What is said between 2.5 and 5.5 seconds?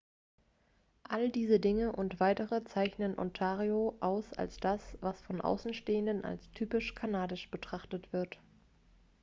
zeichnen ontario aus als das was von